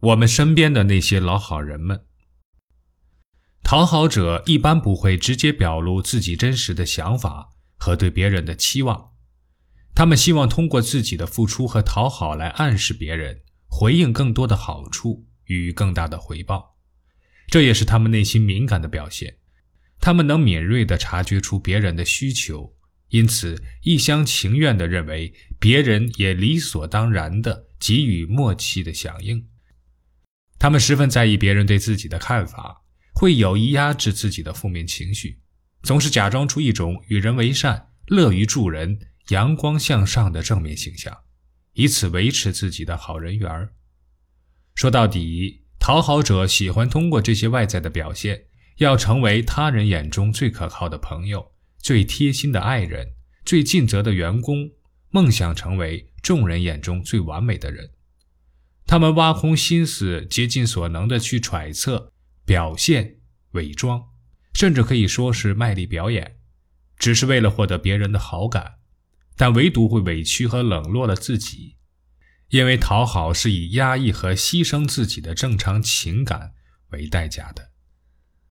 [0.00, 2.06] 我们身边的那些老好人们。
[3.62, 9.10] 讨好者一般不会直接表露自己真实的想法和对别人的期望，
[9.94, 16.78] 他们希望通过自己的付出和讨好来暗示别人，回应更多的好处与更大的回报。
[17.46, 19.36] 这也是他们内心敏感的表现。
[20.00, 22.74] 他们能敏锐地察觉出别人的需求，
[23.10, 29.49] 因此一厢情愿地认为别人也理所当然地给予默契的响应。
[30.60, 32.84] 他们十分在意别人对自己的看法。
[33.12, 35.38] 会有意压制自己的负面情绪，
[35.82, 41.14] 总是假装出一种与人为善、乐于助人、阳光向上的正面形象，
[41.74, 43.68] 以此维持自己的好人缘。
[44.74, 48.44] 说到底，讨好者喜欢通过这些外在的表现，
[48.78, 53.06] 要成为他人眼中最可靠的朋友、最贴心的爱人、
[53.44, 54.70] 最尽责的员工，
[55.10, 57.90] 梦想成为众人眼中最完美的人。
[58.90, 62.12] 他们挖空心思，竭尽所能的去揣测。
[62.44, 63.18] 表现、
[63.52, 64.06] 伪装，
[64.52, 66.38] 甚至可以说是卖力表演，
[66.98, 68.78] 只是为了获得别人的好感，
[69.36, 71.76] 但唯独会委屈和冷落了自己，
[72.48, 76.54] 因为讨好是以压抑和牺牲自己的正常情感
[76.88, 77.69] 为代价的。